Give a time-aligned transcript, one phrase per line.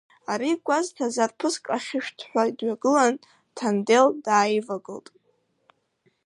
[0.31, 3.15] Ари гәазҭаз арԥыск ахьышәҭҳәа дҩагылан,
[3.55, 5.07] Ҭандел дааивагылт.